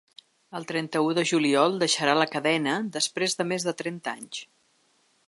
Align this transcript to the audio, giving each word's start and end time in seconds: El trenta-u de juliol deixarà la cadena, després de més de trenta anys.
El 0.59 0.63
trenta-u 0.71 1.11
de 1.17 1.25
juliol 1.31 1.77
deixarà 1.83 2.17
la 2.21 2.27
cadena, 2.37 2.73
després 2.97 3.39
de 3.43 3.47
més 3.53 3.69
de 3.69 3.75
trenta 3.83 4.15
anys. 4.19 4.43